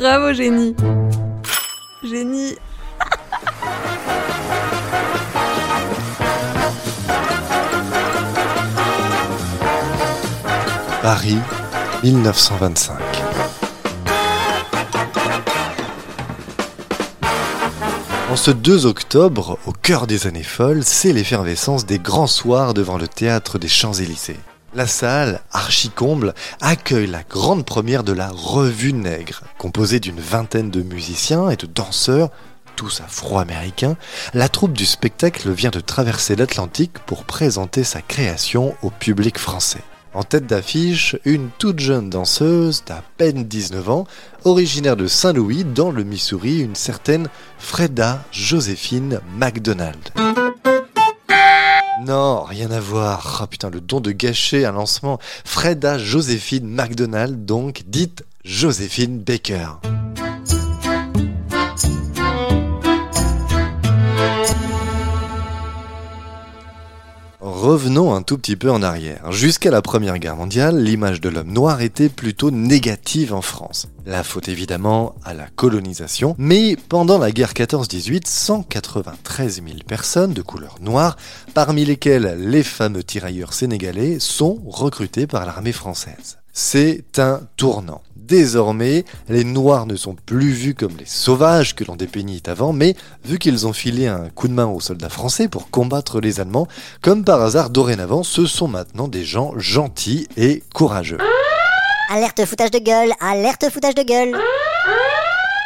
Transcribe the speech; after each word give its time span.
Bravo, 0.00 0.32
génie. 0.32 0.74
Génie. 2.02 2.56
Paris, 11.02 11.36
1925. 12.02 12.96
En 18.30 18.36
ce 18.36 18.50
2 18.50 18.86
octobre, 18.86 19.58
au 19.66 19.72
cœur 19.72 20.06
des 20.06 20.26
années 20.26 20.42
folles, 20.42 20.82
c'est 20.82 21.12
l'effervescence 21.12 21.84
des 21.84 21.98
grands 21.98 22.26
soirs 22.26 22.72
devant 22.72 22.96
le 22.96 23.06
théâtre 23.06 23.58
des 23.58 23.68
Champs-Élysées. 23.68 24.40
La 24.72 24.86
salle, 24.86 25.40
archi-comble, 25.50 26.32
accueille 26.60 27.08
la 27.08 27.24
grande 27.24 27.64
première 27.64 28.04
de 28.04 28.12
la 28.12 28.28
Revue 28.28 28.92
Nègre, 28.92 29.42
composée 29.58 29.98
d'une 29.98 30.20
vingtaine 30.20 30.70
de 30.70 30.82
musiciens 30.82 31.50
et 31.50 31.56
de 31.56 31.66
danseurs, 31.66 32.30
tous 32.76 33.00
afro-américains. 33.00 33.96
La 34.32 34.48
troupe 34.48 34.72
du 34.72 34.86
spectacle 34.86 35.50
vient 35.50 35.70
de 35.70 35.80
traverser 35.80 36.36
l'Atlantique 36.36 37.00
pour 37.04 37.24
présenter 37.24 37.82
sa 37.82 38.00
création 38.00 38.76
au 38.82 38.90
public 38.90 39.38
français. 39.38 39.82
En 40.14 40.22
tête 40.22 40.46
d'affiche, 40.46 41.16
une 41.24 41.50
toute 41.58 41.80
jeune 41.80 42.08
danseuse 42.08 42.84
d'à 42.86 43.02
peine 43.16 43.44
19 43.44 43.90
ans, 43.90 44.06
originaire 44.44 44.96
de 44.96 45.08
Saint-Louis 45.08 45.64
dans 45.64 45.90
le 45.90 46.04
Missouri, 46.04 46.60
une 46.60 46.76
certaine 46.76 47.28
Freda 47.58 48.22
Joséphine 48.30 49.20
McDonald. 49.36 50.10
Non, 52.06 52.44
rien 52.44 52.70
à 52.70 52.80
voir. 52.80 53.40
Oh 53.42 53.46
putain, 53.46 53.68
le 53.68 53.80
don 53.80 54.00
de 54.00 54.10
gâcher 54.10 54.64
un 54.64 54.72
lancement. 54.72 55.18
Freda 55.44 55.98
Joséphine 55.98 56.66
McDonald, 56.66 57.44
donc 57.44 57.82
dite 57.86 58.24
Joséphine 58.42 59.18
Baker. 59.20 59.66
Revenons 67.70 68.12
un 68.12 68.22
tout 68.22 68.36
petit 68.36 68.56
peu 68.56 68.68
en 68.68 68.82
arrière. 68.82 69.30
Jusqu'à 69.30 69.70
la 69.70 69.80
Première 69.80 70.18
Guerre 70.18 70.34
mondiale, 70.34 70.82
l'image 70.82 71.20
de 71.20 71.28
l'homme 71.28 71.52
noir 71.52 71.82
était 71.82 72.08
plutôt 72.08 72.50
négative 72.50 73.32
en 73.32 73.42
France. 73.42 73.86
La 74.06 74.24
faute 74.24 74.48
évidemment 74.48 75.14
à 75.22 75.34
la 75.34 75.46
colonisation, 75.46 76.34
mais 76.36 76.76
pendant 76.88 77.16
la 77.16 77.30
guerre 77.30 77.52
14-18, 77.52 78.22
193 78.26 79.62
000 79.64 79.66
personnes 79.86 80.32
de 80.32 80.42
couleur 80.42 80.78
noire, 80.80 81.16
parmi 81.54 81.84
lesquelles 81.84 82.36
les 82.40 82.64
fameux 82.64 83.04
tirailleurs 83.04 83.52
sénégalais, 83.52 84.18
sont 84.18 84.60
recrutées 84.66 85.28
par 85.28 85.46
l'armée 85.46 85.70
française. 85.70 86.38
C'est 86.52 87.18
un 87.18 87.40
tournant. 87.56 88.02
Désormais, 88.16 89.04
les 89.28 89.42
Noirs 89.42 89.86
ne 89.86 89.96
sont 89.96 90.14
plus 90.14 90.52
vus 90.52 90.74
comme 90.74 90.96
les 90.96 91.06
sauvages 91.06 91.74
que 91.74 91.82
l'on 91.82 91.96
dépeignit 91.96 92.46
avant, 92.46 92.72
mais 92.72 92.94
vu 93.24 93.38
qu'ils 93.38 93.66
ont 93.66 93.72
filé 93.72 94.06
un 94.06 94.28
coup 94.28 94.46
de 94.46 94.52
main 94.52 94.66
aux 94.66 94.78
soldats 94.78 95.08
français 95.08 95.48
pour 95.48 95.68
combattre 95.70 96.20
les 96.20 96.38
Allemands, 96.38 96.68
comme 97.02 97.24
par 97.24 97.42
hasard 97.42 97.70
dorénavant, 97.70 98.22
ce 98.22 98.46
sont 98.46 98.68
maintenant 98.68 99.08
des 99.08 99.24
gens 99.24 99.52
gentils 99.56 100.28
et 100.36 100.62
courageux. 100.72 101.18
Alerte 102.08 102.44
foutage 102.44 102.70
de 102.70 102.78
gueule, 102.78 103.12
alerte 103.20 103.68
foutage 103.68 103.96
de 103.96 104.02
gueule. 104.02 104.36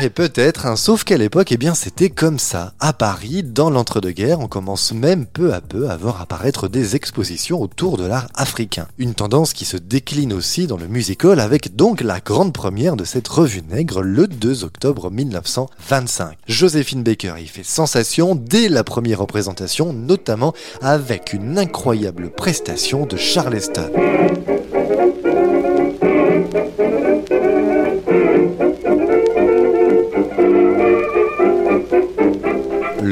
Et 0.00 0.10
peut-être, 0.10 0.66
hein, 0.66 0.76
sauf 0.76 1.02
qu'à 1.02 1.16
l'époque, 1.16 1.50
eh 1.50 1.56
bien, 1.56 1.74
c'était 1.74 2.08
comme 2.08 2.38
ça. 2.38 2.72
À 2.78 2.92
Paris, 2.92 3.42
dans 3.42 3.68
l'entre-deux-guerres, 3.68 4.38
on 4.38 4.46
commence 4.46 4.92
même 4.92 5.26
peu 5.26 5.52
à 5.52 5.60
peu 5.60 5.90
à 5.90 5.96
voir 5.96 6.22
apparaître 6.22 6.68
des 6.68 6.94
expositions 6.94 7.60
autour 7.60 7.96
de 7.98 8.06
l'art 8.06 8.28
africain. 8.36 8.86
Une 8.98 9.14
tendance 9.14 9.52
qui 9.52 9.64
se 9.64 9.76
décline 9.76 10.32
aussi 10.32 10.68
dans 10.68 10.76
le 10.76 10.86
musical 10.86 11.40
avec 11.40 11.74
donc 11.74 12.00
la 12.00 12.20
grande 12.20 12.52
première 12.52 12.94
de 12.94 13.02
cette 13.02 13.26
revue 13.26 13.62
nègre 13.68 14.02
le 14.02 14.28
2 14.28 14.62
octobre 14.62 15.10
1925. 15.10 16.38
Joséphine 16.46 17.02
Baker 17.02 17.34
y 17.40 17.48
fait 17.48 17.64
sensation 17.64 18.36
dès 18.36 18.68
la 18.68 18.84
première 18.84 19.18
représentation, 19.18 19.92
notamment 19.92 20.54
avec 20.80 21.32
une 21.32 21.58
incroyable 21.58 22.30
prestation 22.30 23.04
de 23.04 23.16
Charleston. 23.16 23.90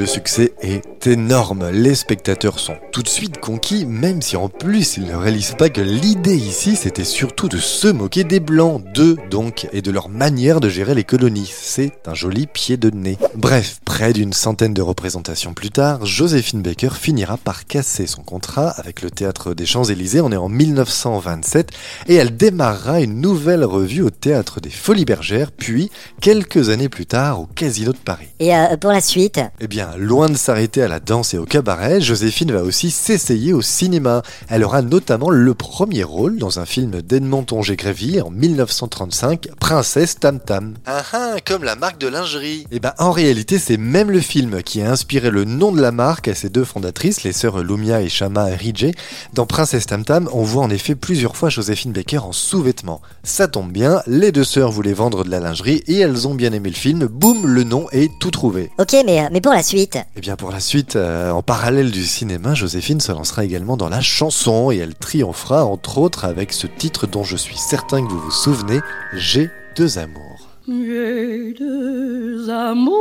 Succès 0.06 0.52
est 0.60 0.95
énorme, 1.06 1.70
les 1.70 1.94
spectateurs 1.94 2.58
sont 2.58 2.76
tout 2.92 3.02
de 3.02 3.08
suite 3.08 3.38
conquis, 3.38 3.86
même 3.86 4.22
si 4.22 4.36
en 4.36 4.48
plus 4.48 4.96
ils 4.96 5.06
ne 5.06 5.14
réalisent 5.14 5.56
pas 5.56 5.68
que 5.68 5.80
l'idée 5.80 6.36
ici 6.36 6.76
c'était 6.76 7.04
surtout 7.04 7.48
de 7.48 7.58
se 7.58 7.88
moquer 7.88 8.24
des 8.24 8.40
blancs, 8.40 8.82
d'eux 8.94 9.16
donc, 9.30 9.68
et 9.72 9.82
de 9.82 9.90
leur 9.90 10.08
manière 10.08 10.60
de 10.60 10.68
gérer 10.68 10.94
les 10.94 11.04
colonies. 11.04 11.52
C'est 11.52 11.92
un 12.06 12.14
joli 12.14 12.46
pied 12.46 12.76
de 12.76 12.90
nez. 12.90 13.18
Bref, 13.34 13.80
près 13.84 14.12
d'une 14.12 14.32
centaine 14.32 14.74
de 14.74 14.82
représentations 14.82 15.54
plus 15.54 15.70
tard, 15.70 16.04
Joséphine 16.04 16.62
Baker 16.62 16.90
finira 16.92 17.36
par 17.36 17.66
casser 17.66 18.06
son 18.06 18.22
contrat 18.22 18.68
avec 18.70 19.02
le 19.02 19.10
théâtre 19.10 19.54
des 19.54 19.66
Champs-Élysées, 19.66 20.20
on 20.20 20.32
est 20.32 20.36
en 20.36 20.48
1927, 20.48 21.70
et 22.08 22.14
elle 22.14 22.36
démarrera 22.36 23.00
une 23.00 23.20
nouvelle 23.20 23.64
revue 23.64 24.02
au 24.02 24.10
théâtre 24.10 24.60
des 24.60 24.70
Folies 24.70 25.04
Bergères, 25.04 25.52
puis 25.52 25.90
quelques 26.20 26.70
années 26.70 26.88
plus 26.88 27.06
tard 27.06 27.40
au 27.40 27.46
Casino 27.46 27.92
de 27.92 27.98
Paris. 27.98 28.28
Et 28.38 28.54
euh, 28.54 28.76
pour 28.76 28.90
la 28.90 29.00
suite? 29.00 29.40
Eh 29.60 29.68
bien, 29.68 29.90
loin 29.96 30.28
de 30.28 30.36
s'arrêter 30.36 30.82
à 30.82 30.88
la 30.88 30.95
danse 31.00 31.34
et 31.34 31.38
au 31.38 31.44
cabaret, 31.44 32.00
Joséphine 32.00 32.52
va 32.52 32.62
aussi 32.62 32.90
s'essayer 32.90 33.52
au 33.52 33.62
cinéma. 33.62 34.22
Elle 34.48 34.64
aura 34.64 34.82
notamment 34.82 35.30
le 35.30 35.54
premier 35.54 36.04
rôle 36.04 36.38
dans 36.38 36.58
un 36.58 36.66
film 36.66 37.02
d'Edmond 37.02 37.44
Tongé-Grévy 37.44 38.20
en 38.20 38.30
1935, 38.30 39.48
Princesse 39.58 40.18
Tam 40.18 40.40
Tam. 40.40 40.74
Ah 40.86 41.02
ah, 41.12 41.36
comme 41.44 41.64
la 41.64 41.76
marque 41.76 41.98
de 41.98 42.08
lingerie. 42.08 42.66
Et 42.70 42.80
ben 42.80 42.92
en 42.98 43.10
réalité, 43.10 43.58
c'est 43.58 43.76
même 43.76 44.10
le 44.10 44.20
film 44.20 44.62
qui 44.62 44.82
a 44.82 44.90
inspiré 44.90 45.30
le 45.30 45.44
nom 45.44 45.72
de 45.72 45.80
la 45.80 45.92
marque 45.92 46.28
à 46.28 46.34
ses 46.34 46.48
deux 46.48 46.64
fondatrices, 46.64 47.24
les 47.24 47.32
sœurs 47.32 47.62
Lumia 47.62 48.00
et 48.02 48.08
Shama 48.08 48.44
Ridgey. 48.44 48.92
Dans 49.32 49.46
Princesse 49.46 49.86
Tam 49.86 50.04
Tam, 50.04 50.28
on 50.32 50.42
voit 50.42 50.62
en 50.62 50.70
effet 50.70 50.94
plusieurs 50.94 51.36
fois 51.36 51.48
Joséphine 51.48 51.92
Baker 51.92 52.18
en 52.18 52.32
sous-vêtements. 52.32 53.00
Ça 53.22 53.48
tombe 53.48 53.72
bien, 53.72 54.02
les 54.06 54.32
deux 54.32 54.44
sœurs 54.44 54.70
voulaient 54.70 54.92
vendre 54.92 55.24
de 55.24 55.30
la 55.30 55.40
lingerie 55.40 55.82
et 55.86 55.98
elles 55.98 56.28
ont 56.28 56.34
bien 56.34 56.52
aimé 56.52 56.70
le 56.70 56.76
film. 56.76 57.06
Boum, 57.06 57.46
le 57.46 57.64
nom 57.64 57.86
est 57.92 58.10
tout 58.20 58.30
trouvé. 58.30 58.70
Ok, 58.78 58.94
mais, 59.04 59.28
mais 59.30 59.40
pour 59.40 59.52
la 59.52 59.62
suite 59.62 59.98
Eh 60.16 60.20
bien 60.20 60.36
pour 60.36 60.50
la 60.50 60.60
suite, 60.60 60.85
euh, 60.94 61.30
en 61.30 61.42
parallèle 61.42 61.91
du 61.91 62.04
cinéma, 62.04 62.54
Joséphine 62.54 63.00
se 63.00 63.10
lancera 63.10 63.44
également 63.44 63.76
dans 63.76 63.88
la 63.88 64.00
chanson 64.00 64.70
et 64.70 64.76
elle 64.76 64.94
triomphera 64.94 65.64
entre 65.64 65.98
autres 65.98 66.24
avec 66.24 66.52
ce 66.52 66.69
titre 66.69 67.08
dont 67.08 67.24
je 67.24 67.36
suis 67.36 67.56
certain 67.56 68.04
que 68.04 68.10
vous 68.10 68.20
vous 68.20 68.30
souvenez, 68.30 68.80
J'ai 69.14 69.50
deux 69.74 69.98
amours. 69.98 70.48
J'ai 70.69 71.54
deux 71.58 72.48
amours, 72.50 72.94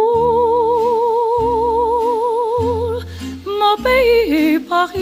mon 3.45 3.83
pays 3.83 4.59
Paris, 4.59 5.01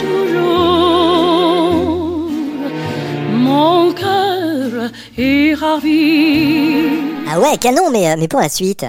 toujours, 0.00 0.70
mon 3.32 3.92
cœur 3.92 4.90
est 5.18 5.54
ravi. 5.54 7.14
Ah 7.36 7.40
ouais, 7.40 7.58
canon, 7.58 7.90
mais, 7.90 8.08
euh, 8.08 8.14
mais 8.16 8.28
pour 8.28 8.38
la 8.38 8.48
suite 8.48 8.86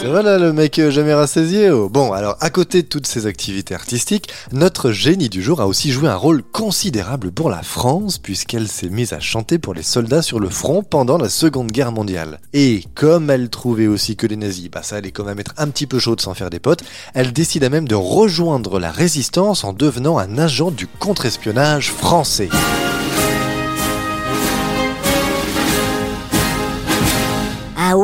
Ça 0.00 0.08
va 0.08 0.22
là 0.22 0.38
le 0.38 0.52
mec 0.52 0.78
euh, 0.78 0.92
jamais 0.92 1.12
rassasié 1.12 1.70
oh. 1.70 1.88
Bon 1.88 2.12
alors 2.12 2.36
à 2.38 2.48
côté 2.48 2.82
de 2.82 2.86
toutes 2.86 3.08
ces 3.08 3.26
activités 3.26 3.74
artistiques, 3.74 4.28
notre 4.52 4.92
génie 4.92 5.28
du 5.28 5.42
jour 5.42 5.60
a 5.60 5.66
aussi 5.66 5.90
joué 5.90 6.08
un 6.08 6.14
rôle 6.14 6.44
considérable 6.44 7.32
pour 7.32 7.50
la 7.50 7.64
France 7.64 8.18
puisqu'elle 8.18 8.68
s'est 8.68 8.90
mise 8.90 9.12
à 9.12 9.18
chanter 9.18 9.58
pour 9.58 9.74
les 9.74 9.82
soldats 9.82 10.22
sur 10.22 10.38
le 10.38 10.48
front 10.48 10.84
pendant 10.84 11.18
la 11.18 11.28
seconde 11.28 11.72
guerre 11.72 11.90
mondiale. 11.90 12.38
Et 12.52 12.84
comme 12.94 13.28
elle 13.28 13.50
trouvait 13.50 13.88
aussi 13.88 14.14
que 14.14 14.28
les 14.28 14.36
nazis, 14.36 14.70
bah 14.70 14.84
ça 14.84 14.94
allait 14.94 15.10
quand 15.10 15.24
même 15.24 15.40
être 15.40 15.54
un 15.56 15.66
petit 15.66 15.88
peu 15.88 15.98
chaud 15.98 16.14
de 16.14 16.20
s'en 16.20 16.34
faire 16.34 16.50
des 16.50 16.60
potes, 16.60 16.84
elle 17.12 17.32
décida 17.32 17.70
même 17.70 17.88
de 17.88 17.96
rejoindre 17.96 18.78
la 18.78 18.92
résistance 18.92 19.64
en 19.64 19.72
devenant 19.72 20.16
un 20.16 20.38
agent 20.38 20.70
du 20.70 20.86
contre-espionnage 20.86 21.90
français. 21.90 22.50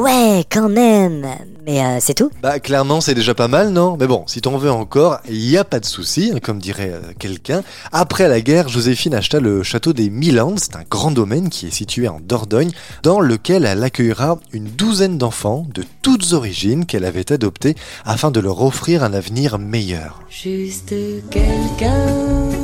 Ouais, 0.07 0.45
quand 0.51 0.69
même. 0.69 1.27
Mais 1.67 1.85
euh, 1.85 1.99
c'est 2.01 2.15
tout. 2.15 2.31
Bah 2.43 2.61
clairement 2.61 3.01
c'est 3.01 3.15
déjà 3.15 3.35
pas 3.35 3.49
mal 3.49 3.71
non? 3.71 3.97
Mais 3.99 4.07
bon, 4.07 4.23
si 4.29 4.41
t'en 4.41 4.57
veux 4.57 4.71
encore, 4.71 5.19
il 5.29 5.45
y 5.45 5.59
a 5.59 5.65
pas 5.65 5.81
de 5.81 5.85
souci, 5.85 6.31
hein, 6.33 6.39
comme 6.41 6.61
dirait 6.61 6.93
euh, 6.93 7.13
quelqu'un. 7.19 7.63
Après 7.91 8.29
la 8.29 8.41
guerre, 8.41 8.69
Joséphine 8.69 9.15
acheta 9.15 9.41
le 9.41 9.65
château 9.65 9.93
des 9.93 10.09
Milandes, 10.09 10.61
c'est 10.61 10.77
un 10.77 10.85
grand 10.89 11.11
domaine 11.11 11.49
qui 11.49 11.67
est 11.67 11.73
situé 11.73 12.07
en 12.07 12.21
Dordogne, 12.21 12.71
dans 13.03 13.19
lequel 13.19 13.65
elle 13.65 13.83
accueillera 13.83 14.39
une 14.53 14.67
douzaine 14.67 15.19
d'enfants 15.19 15.67
de 15.75 15.83
toutes 16.03 16.33
origines 16.33 16.87
qu'elle 16.87 17.05
avait 17.05 17.33
adoptés 17.33 17.75
afin 18.05 18.31
de 18.31 18.39
leur 18.39 18.63
offrir 18.63 19.03
un 19.03 19.13
avenir 19.13 19.59
meilleur. 19.59 20.23
Juste 20.31 20.95
quelqu'un 21.31 22.07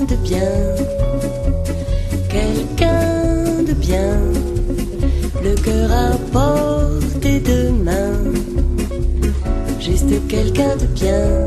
de 0.09 0.15
bien, 0.17 0.41
quelqu'un 2.29 3.63
de 3.67 3.73
bien, 3.73 4.17
le 5.43 5.55
cœur 5.57 5.91
à 5.91 6.17
portée 6.33 7.02
de 10.13 10.19
quelqu'un 10.29 10.77
de 10.77 10.87
bien. 10.87 11.45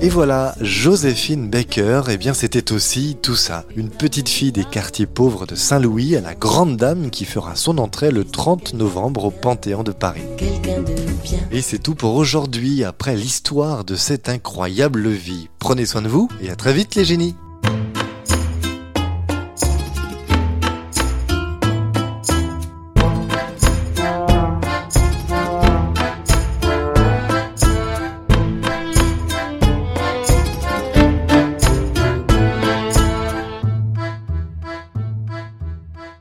Et 0.00 0.08
voilà, 0.08 0.54
Joséphine 0.60 1.50
Baker, 1.50 2.02
eh 2.08 2.16
bien 2.16 2.32
c'était 2.32 2.72
aussi 2.72 3.16
tout 3.20 3.34
ça. 3.34 3.64
Une 3.74 3.88
petite 3.88 4.28
fille 4.28 4.52
des 4.52 4.64
quartiers 4.64 5.06
pauvres 5.06 5.46
de 5.46 5.56
Saint-Louis 5.56 6.14
à 6.16 6.20
la 6.20 6.34
grande 6.34 6.76
dame 6.76 7.10
qui 7.10 7.24
fera 7.24 7.56
son 7.56 7.78
entrée 7.78 8.12
le 8.12 8.24
30 8.24 8.74
novembre 8.74 9.24
au 9.24 9.30
Panthéon 9.30 9.82
de 9.82 9.92
Paris. 9.92 10.22
Et 11.50 11.60
c'est 11.60 11.78
tout 11.80 11.94
pour 11.94 12.14
aujourd'hui, 12.14 12.84
après 12.84 13.16
l'histoire 13.16 13.84
de 13.84 13.96
cette 13.96 14.28
incroyable 14.28 15.08
vie. 15.08 15.48
Prenez 15.58 15.86
soin 15.86 16.02
de 16.02 16.08
vous 16.08 16.28
et 16.40 16.50
à 16.50 16.56
très 16.56 16.72
vite 16.72 16.94
les 16.94 17.04
génies 17.04 17.34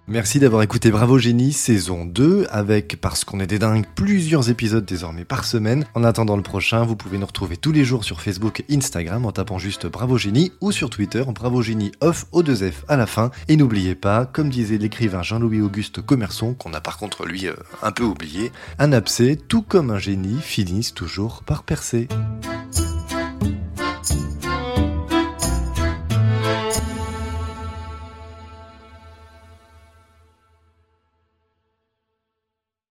Merci 0.07 0.37
d'avoir 0.37 0.61
écouté 0.61 0.91
Bravo 0.91 1.17
Génie 1.17 1.51
saison 1.51 2.05
2 2.05 2.45
avec 2.51 3.01
Parce 3.01 3.25
qu'on 3.25 3.39
est 3.39 3.47
des 3.47 3.57
dingues 3.57 3.87
plusieurs 3.95 4.51
épisodes 4.51 4.85
désormais 4.85 5.25
par 5.25 5.45
semaine. 5.45 5.83
En 5.95 6.03
attendant 6.03 6.37
le 6.37 6.43
prochain, 6.43 6.83
vous 6.83 6.95
pouvez 6.95 7.17
nous 7.17 7.25
retrouver 7.25 7.57
tous 7.57 7.71
les 7.71 7.83
jours 7.83 8.03
sur 8.03 8.21
Facebook 8.21 8.63
et 8.69 8.75
Instagram 8.75 9.25
en 9.25 9.31
tapant 9.31 9.57
juste 9.57 9.87
Bravo 9.87 10.19
Génie 10.19 10.51
ou 10.61 10.71
sur 10.71 10.91
Twitter 10.91 11.23
Bravo 11.33 11.63
Génie 11.63 11.91
off 12.01 12.27
au 12.31 12.43
2 12.43 12.69
F 12.69 12.85
à 12.87 12.97
la 12.97 13.07
fin. 13.07 13.31
Et 13.47 13.57
n'oubliez 13.57 13.95
pas, 13.95 14.27
comme 14.27 14.49
disait 14.49 14.77
l'écrivain 14.77 15.23
Jean-Louis 15.23 15.61
Auguste 15.61 16.01
Commerçon, 16.01 16.53
qu'on 16.53 16.75
a 16.75 16.81
par 16.81 16.99
contre 16.99 17.25
lui 17.25 17.47
euh, 17.47 17.55
un 17.81 17.91
peu 17.91 18.03
oublié, 18.03 18.51
un 18.77 18.93
abcès 18.93 19.35
tout 19.35 19.63
comme 19.63 19.89
un 19.89 19.97
génie 19.97 20.39
finissent 20.39 20.93
toujours 20.93 21.41
par 21.43 21.63
percer. 21.63 22.07